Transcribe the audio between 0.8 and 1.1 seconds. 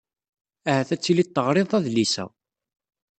ad